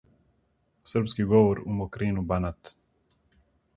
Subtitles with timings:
[0.93, 2.73] српски говор у Мокрину Банат